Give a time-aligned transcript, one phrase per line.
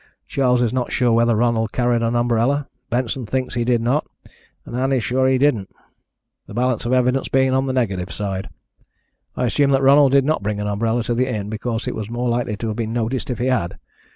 [0.27, 4.07] Charles is not sure whether Ronald carried an umbrella, Benson thinks he did not,
[4.65, 5.69] and Ann is sure he didn't.
[6.47, 8.49] The balance of evidence being on the negative side,
[9.37, 12.09] I assume that Ronald did not bring an umbrella to the inn, because it was
[12.09, 13.77] more likely to have been noticed if he had.